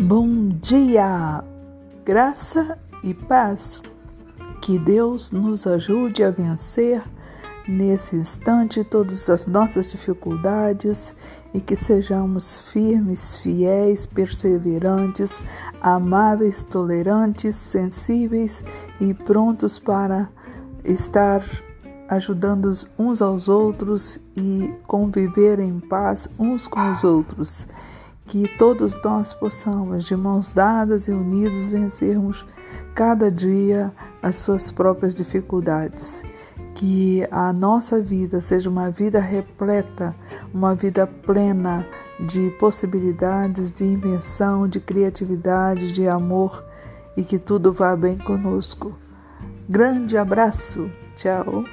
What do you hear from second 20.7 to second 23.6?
estar ajudando uns aos